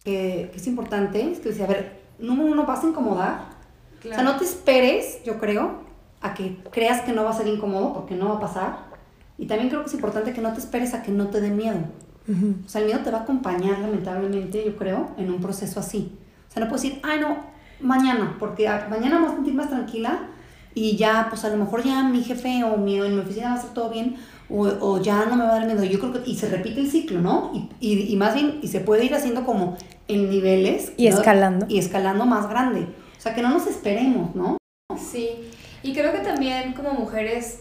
[0.05, 3.57] Que, que, es importante, es que decía, a ver, número uno, vas a incomodar.
[4.05, 5.81] O sea, no te esperes, yo creo,
[6.20, 8.86] a que creas que no va a ser incómodo, porque no va a pasar.
[9.38, 11.51] Y también creo que es importante que no te esperes a que no te dé
[11.51, 11.79] miedo.
[12.64, 16.12] O sea, el miedo te va a acompañar, lamentablemente, yo creo, en un proceso así.
[16.49, 17.37] O sea, no puedes decir, ay, no,
[17.81, 20.29] mañana, porque mañana me voy a sentir más tranquila
[20.75, 23.55] y ya, pues a lo mejor ya mi jefe o mi, en mi oficina va
[23.55, 24.16] a estar todo bien
[24.49, 25.85] o, o, ya no me va a dar miedo.
[25.85, 27.51] Yo creo que, y se repite el ciclo, ¿no?
[27.55, 29.77] Y, y, y más bien, y se puede ir haciendo como
[30.09, 30.92] en niveles.
[30.96, 31.66] Y escalando.
[31.68, 32.83] Y escalando más grande.
[33.16, 34.57] O sea, que no nos esperemos, ¿no?
[34.99, 35.29] Sí,
[35.83, 37.61] y creo que también como mujeres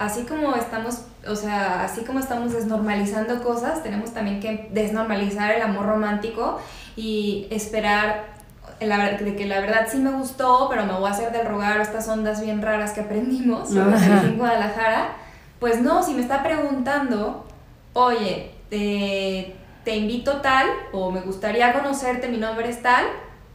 [0.00, 5.62] así como estamos, o sea, así como estamos desnormalizando cosas, tenemos también que desnormalizar el
[5.62, 6.58] amor romántico
[6.96, 8.40] y esperar
[8.80, 12.08] de que la verdad sí me gustó, pero me voy a hacer del rogar estas
[12.08, 15.16] ondas bien raras que aprendimos en Guadalajara.
[15.58, 17.44] Pues no, si me está preguntando,
[17.92, 23.04] oye, te, te invito tal, o me gustaría conocerte, mi nombre es tal,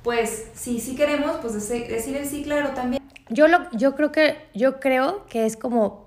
[0.04, 3.02] pues si sí queremos, pues decir el sí claro también.
[3.30, 6.05] Yo, lo, yo, creo que, yo creo que es como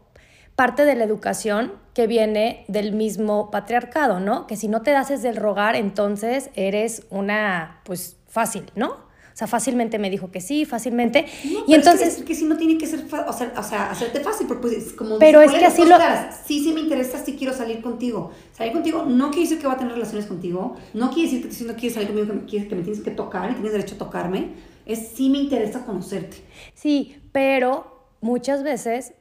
[0.58, 4.48] parte de la educación que viene del mismo patriarcado, ¿no?
[4.48, 8.88] Que si no te haces del rogar, entonces eres una, pues, fácil, ¿no?
[8.88, 11.26] O sea, fácilmente me dijo que sí, fácilmente.
[11.64, 12.18] y entonces...
[12.18, 14.92] Es que, si no tiene que ser, o sea, o sea, hacerte fácil, porque pues,
[14.94, 15.20] como...
[15.20, 15.96] Pero es que así lo...
[16.44, 18.32] sí, sí me interesa, sí quiero salir contigo.
[18.52, 21.54] Salir contigo no quiere decir que va a tener relaciones contigo, no quiere decir que
[21.54, 23.94] si no quieres salir conmigo, que me, que me tienes que tocar y tienes derecho
[23.94, 24.54] a tocarme.
[24.86, 26.38] Es sí me interesa conocerte.
[26.74, 29.12] Sí, pero muchas veces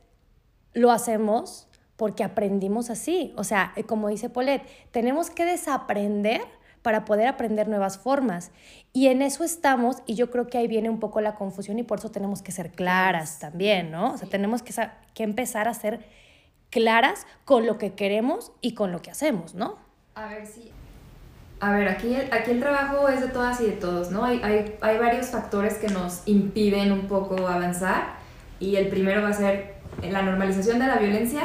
[0.77, 3.33] lo hacemos porque aprendimos así.
[3.35, 6.41] O sea, como dice Paulette, tenemos que desaprender
[6.83, 8.51] para poder aprender nuevas formas.
[8.93, 11.83] Y en eso estamos y yo creo que ahí viene un poco la confusión y
[11.83, 14.13] por eso tenemos que ser claras también, ¿no?
[14.13, 14.73] O sea, tenemos que,
[15.13, 16.05] que empezar a ser
[16.69, 19.77] claras con lo que queremos y con lo que hacemos, ¿no?
[20.15, 20.71] A ver si...
[21.59, 24.23] A ver, aquí, aquí el trabajo es de todas y de todos, ¿no?
[24.23, 28.13] Hay, hay, hay varios factores que nos impiden un poco avanzar
[28.59, 29.76] y el primero va a ser
[30.10, 31.43] la normalización de la violencia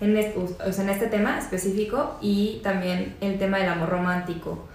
[0.00, 4.66] en este, o sea, en este tema específico y también el tema del amor romántico.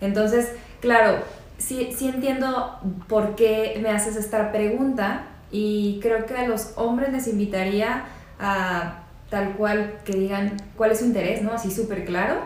[0.00, 1.18] Entonces, claro,
[1.58, 7.12] sí, sí entiendo por qué me haces esta pregunta y creo que a los hombres
[7.12, 8.04] les invitaría
[8.38, 11.52] a tal cual que digan cuál es su interés, ¿no?
[11.52, 12.36] Así súper claro,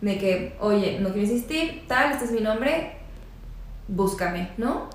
[0.00, 2.92] de que, oye, no quiero insistir, tal, este es mi nombre,
[3.86, 4.90] búscame, ¿no?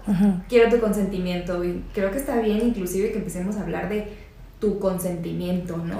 [0.47, 4.07] Quiero tu consentimiento y creo que está bien inclusive que empecemos a hablar de
[4.63, 5.99] tu consentimiento, ¿no?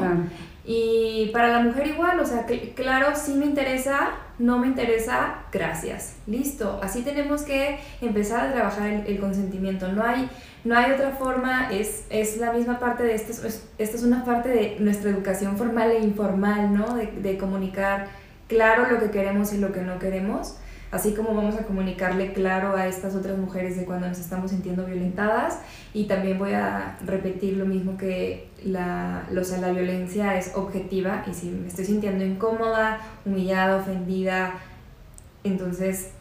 [0.66, 6.16] Y para la mujer igual, o sea, claro, sí me interesa, no me interesa, gracias.
[6.28, 9.90] Listo, así tenemos que empezar a trabajar el, consentimiento.
[9.90, 10.30] No hay,
[10.64, 14.24] no hay otra forma, es, es la misma parte de esto, es, esto es una
[14.24, 16.96] parte de nuestra educación formal e informal, ¿no?
[16.96, 18.08] De, de comunicar
[18.48, 20.56] claro lo que queremos y lo que no queremos
[20.94, 24.86] así como vamos a comunicarle claro a estas otras mujeres de cuando nos estamos sintiendo
[24.86, 25.58] violentadas
[25.92, 31.24] y también voy a repetir lo mismo que la, lo, sea, la violencia es objetiva
[31.30, 34.54] y si me estoy sintiendo incómoda, humillada, ofendida,
[35.44, 36.12] entonces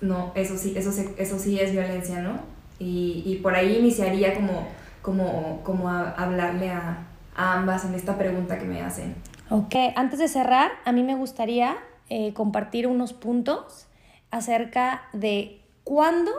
[0.00, 2.40] no, eso sí, eso, eso sí es violencia, ¿no?
[2.80, 4.66] Y, y por ahí iniciaría como,
[5.00, 9.14] como, como a hablarle a, a, ambas en esta pregunta que me hacen.
[9.48, 11.76] Ok, antes de cerrar, a mí me gustaría
[12.10, 13.87] eh, compartir unos puntos
[14.30, 16.32] acerca de cuándo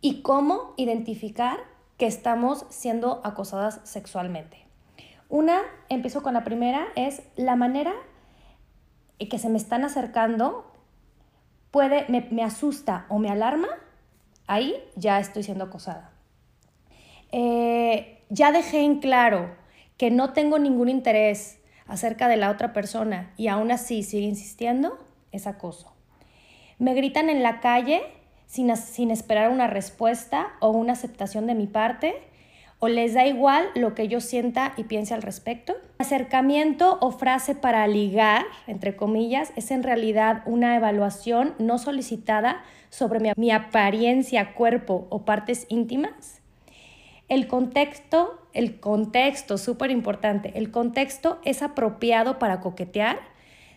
[0.00, 1.58] y cómo identificar
[1.96, 4.66] que estamos siendo acosadas sexualmente.
[5.28, 7.94] Una, empiezo con la primera, es la manera
[9.18, 10.70] que se me están acercando
[11.70, 13.68] puede, me, asusta o me alarma,
[14.46, 16.12] ahí ya estoy siendo acosada.
[17.32, 19.54] Eh, ya dejé en claro
[19.96, 24.98] que no tengo ningún interés acerca de la otra persona y aún así sigue insistiendo,
[25.32, 25.95] es acoso.
[26.78, 28.02] Me gritan en la calle
[28.46, 32.14] sin, sin esperar una respuesta o una aceptación de mi parte,
[32.78, 35.74] o les da igual lo que yo sienta y piense al respecto.
[35.98, 43.20] Acercamiento o frase para ligar, entre comillas, es en realidad una evaluación no solicitada sobre
[43.20, 46.42] mi, mi apariencia, cuerpo o partes íntimas.
[47.28, 53.18] El contexto, el contexto, súper importante, el contexto es apropiado para coquetear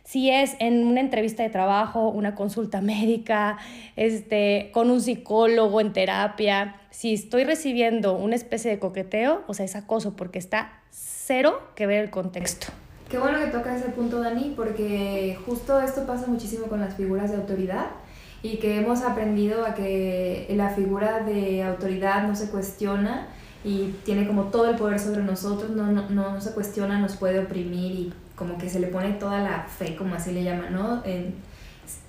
[0.09, 3.59] si es en una entrevista de trabajo, una consulta médica,
[3.95, 9.65] este, con un psicólogo en terapia, si estoy recibiendo una especie de coqueteo, o sea,
[9.65, 12.73] es acoso porque está cero que ver el contexto.
[13.07, 17.29] Qué bueno que toca ese punto, Dani, porque justo esto pasa muchísimo con las figuras
[17.29, 17.85] de autoridad
[18.41, 23.27] y que hemos aprendido a que la figura de autoridad no se cuestiona
[23.63, 27.37] y tiene como todo el poder sobre nosotros, no, no, no se cuestiona, nos puede
[27.37, 31.03] oprimir y como que se le pone toda la fe, como así le llaman, ¿no?
[31.03, 31.35] En,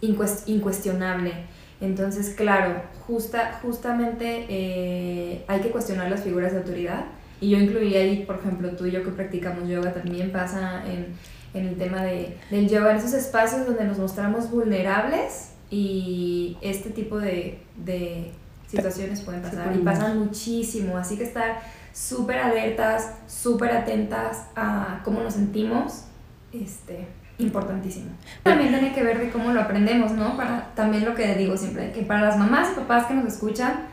[0.01, 1.33] incuestionable.
[1.81, 7.07] Entonces, claro, justa, justamente eh, hay que cuestionar las figuras de autoridad.
[7.41, 11.07] Y yo incluiría ahí, por ejemplo, tú y yo que practicamos yoga, también pasa en,
[11.53, 16.91] en el tema de, del yoga, en esos espacios donde nos mostramos vulnerables y este
[16.91, 18.31] tipo de, de
[18.69, 20.97] situaciones pueden pasar y pasan muchísimo.
[20.97, 21.61] Así que estar
[21.93, 26.05] súper alertas, súper atentas a cómo nos sentimos
[26.53, 27.07] este,
[27.39, 28.11] importantísimo.
[28.43, 30.37] También tiene que ver de cómo lo aprendemos, ¿no?
[30.37, 33.87] Para, también lo que digo siempre, que para las mamás y papás que nos escuchan,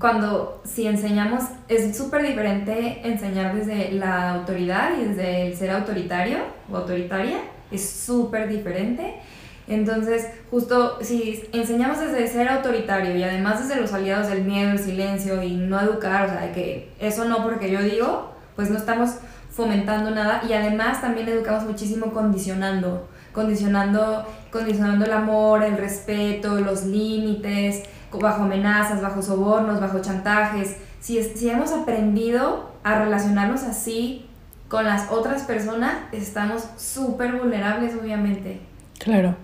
[0.00, 6.38] cuando si enseñamos, es súper diferente enseñar desde la autoridad y desde el ser autoritario
[6.70, 7.38] o autoritaria,
[7.70, 9.14] es súper diferente.
[9.68, 14.80] Entonces, justo si enseñamos desde ser autoritario y además desde los aliados del miedo, el
[14.80, 19.10] silencio y no educar, o sea, que eso no porque yo digo, pues no estamos
[19.50, 26.84] fomentando nada y además también educamos muchísimo condicionando, condicionando, condicionando el amor, el respeto, los
[26.84, 27.82] límites,
[28.12, 30.76] bajo amenazas, bajo sobornos, bajo chantajes.
[31.00, 34.26] si, si hemos aprendido a relacionarnos así
[34.68, 38.60] con las otras personas, estamos súper vulnerables, obviamente.
[38.98, 39.34] Claro.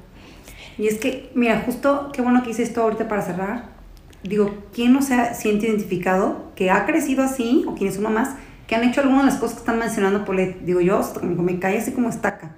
[0.79, 3.65] Y es que, mira, justo qué bueno que hice esto ahorita para cerrar.
[4.23, 8.37] Digo, ¿quién no se siente identificado que ha crecido así, o quienes son mamás,
[8.67, 10.61] que han hecho algunas de las cosas que están mencionando Polet?
[10.61, 12.57] Digo, yo me, cae así como estaca,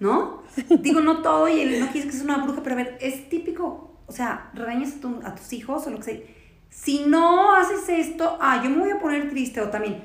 [0.00, 0.42] ¿no?
[0.80, 3.28] Digo, no todo, y el, no quieres que sea una bruja, pero a ver, es
[3.28, 6.18] típico, o sea, regañas a, a tus hijos o lo que sea.
[6.70, 10.02] Si no haces esto, ah, yo me voy a poner triste, o también,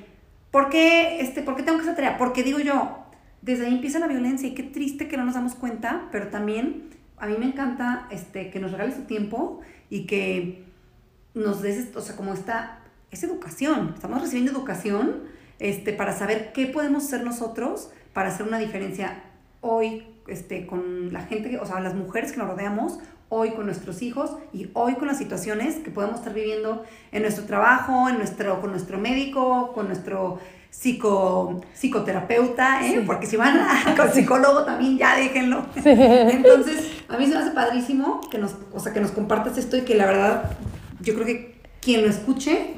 [0.52, 2.18] ¿por qué, este, ¿por qué tengo que hacer tarea?
[2.18, 3.06] Porque digo yo,
[3.42, 6.90] desde ahí empieza la violencia y qué triste que no nos damos cuenta, pero también
[7.18, 10.66] a mí me encanta este, que nos regales tu tiempo y que
[11.34, 12.80] nos des, o sea, como esta,
[13.12, 15.24] es educación, estamos recibiendo educación
[15.60, 19.24] este, para saber qué podemos ser nosotros para hacer una diferencia
[19.62, 23.00] hoy este, con la gente, o sea, las mujeres que nos rodeamos,
[23.30, 27.46] hoy con nuestros hijos y hoy con las situaciones que podemos estar viviendo en nuestro
[27.46, 30.40] trabajo, en nuestro, con nuestro médico, con nuestro
[30.70, 33.04] psico, psicoterapeuta, ¿eh?
[33.06, 35.66] porque si van a, con psicólogo también ya déjenlo.
[35.76, 39.78] Entonces, a mí se me hace padrísimo que nos, o sea, que nos compartas esto
[39.78, 40.52] y que la verdad
[41.02, 42.77] yo creo que quien lo escuche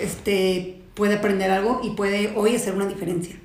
[0.00, 3.36] este, puede aprender algo y puede hoy hacer una diferencia.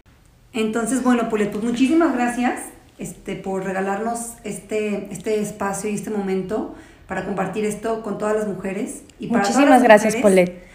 [0.54, 2.62] Entonces, bueno, pues muchísimas gracias
[2.98, 6.76] este, por regalarnos este, este espacio y este momento
[7.08, 9.04] para compartir esto con todas las mujeres.
[9.20, 10.68] Y para Muchísimas gracias, Polet.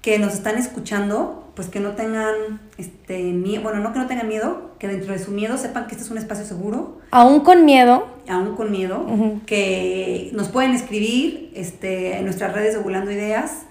[0.00, 4.26] Que nos están escuchando, pues que no tengan este miedo, bueno, no que no tengan
[4.28, 6.98] miedo, que dentro de su miedo sepan que este es un espacio seguro.
[7.12, 8.08] Aún con miedo.
[8.28, 9.06] Aún con miedo,
[9.46, 13.62] que nos pueden escribir este, en nuestras redes de Volando Ideas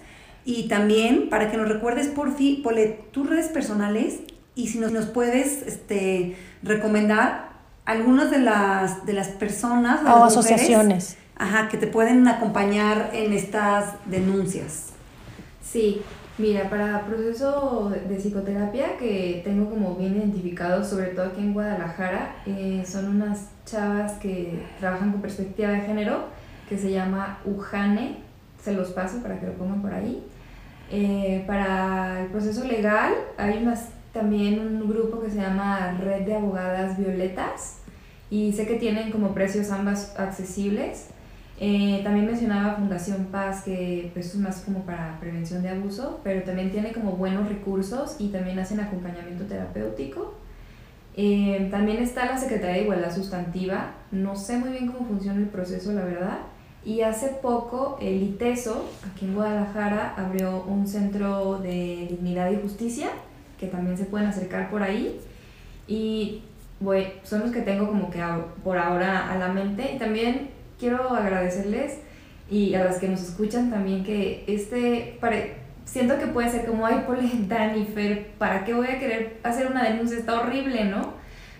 [0.44, 4.20] y también para que nos recuerdes por fin, Pole, tus redes personales
[4.54, 7.52] y si nos, nos puedes este, recomendar
[7.84, 13.94] algunas de las, de las personas o asociaciones ajá, que te pueden acompañar en estas
[14.06, 14.90] denuncias.
[15.62, 16.02] Sí,
[16.38, 22.36] Mira, para proceso de psicoterapia que tengo como bien identificado, sobre todo aquí en Guadalajara,
[22.46, 26.24] eh, son unas chavas que trabajan con perspectiva de género,
[26.70, 28.16] que se llama Ujane,
[28.62, 30.22] se los paso para que lo pongan por ahí.
[30.90, 36.34] Eh, para el proceso legal hay unas, también un grupo que se llama Red de
[36.34, 37.78] Abogadas Violetas
[38.30, 41.08] y sé que tienen como precios ambas accesibles.
[41.60, 46.42] Eh, también mencionaba Fundación Paz, que pues, es más como para prevención de abuso, pero
[46.42, 50.34] también tiene como buenos recursos y también hacen acompañamiento terapéutico.
[51.14, 55.48] Eh, también está la Secretaría de Igualdad Sustantiva, no sé muy bien cómo funciona el
[55.48, 56.38] proceso, la verdad.
[56.84, 63.10] Y hace poco el ITESO, aquí en Guadalajara, abrió un centro de dignidad y justicia,
[63.58, 65.20] que también se pueden acercar por ahí.
[65.86, 66.42] Y
[67.22, 68.20] son los que tengo como que
[68.64, 69.92] por ahora a la mente.
[69.94, 71.98] Y también quiero agradecerles
[72.50, 75.18] y a las que nos escuchan también que este,
[75.84, 77.86] siento que puede ser como, ay, Pole, Dani,
[78.38, 80.18] ¿para qué voy a querer hacer una denuncia?
[80.18, 81.14] Está horrible, ¿no?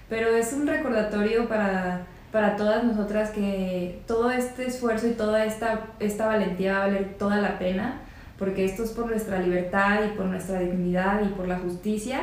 [0.08, 5.82] Pero es un recordatorio para, para todas nosotras que todo este esfuerzo y toda esta,
[6.00, 8.00] esta valentía va a valer toda la pena,
[8.38, 12.22] porque esto es por nuestra libertad y por nuestra dignidad y por la justicia,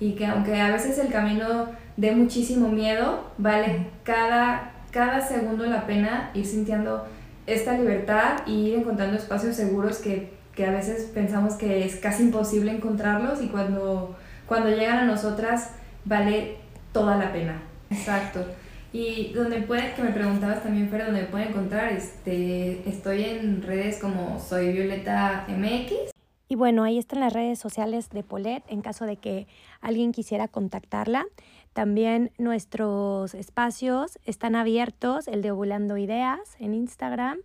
[0.00, 5.86] y que aunque a veces el camino dé muchísimo miedo, vale cada cada segundo la
[5.86, 7.06] pena ir sintiendo
[7.46, 12.24] esta libertad y ir encontrando espacios seguros que, que, a veces pensamos que es casi
[12.24, 14.14] imposible encontrarlos y cuando,
[14.46, 15.70] cuando llegan a nosotras
[16.04, 16.58] vale
[16.92, 17.62] toda la pena.
[17.90, 18.44] Exacto.
[18.92, 23.98] Y donde puede, que me preguntabas también, pero donde pueden encontrar, este, estoy en redes
[23.98, 26.12] como Soy Violeta MX.
[26.48, 29.46] Y bueno, ahí están las redes sociales de Polet en caso de que
[29.80, 31.24] alguien quisiera contactarla.
[31.72, 37.38] También nuestros espacios están abiertos, el de Ovulando Ideas en Instagram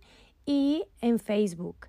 [0.44, 1.86] y en Facebook.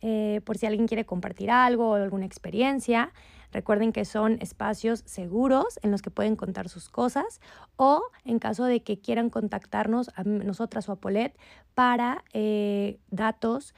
[0.00, 3.12] Eh, por si alguien quiere compartir algo o alguna experiencia,
[3.52, 7.40] recuerden que son espacios seguros en los que pueden contar sus cosas
[7.76, 11.36] o en caso de que quieran contactarnos a nosotras o a Polet
[11.74, 13.74] para eh, datos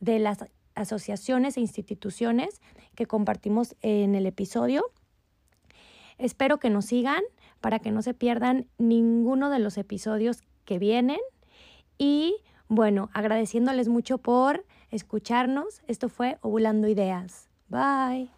[0.00, 2.60] de las asociaciones e instituciones
[2.94, 4.84] que compartimos en el episodio.
[6.18, 7.22] Espero que nos sigan
[7.60, 11.20] para que no se pierdan ninguno de los episodios que vienen.
[11.96, 12.36] Y
[12.68, 15.82] bueno, agradeciéndoles mucho por escucharnos.
[15.86, 17.48] Esto fue Ovulando Ideas.
[17.68, 18.37] Bye.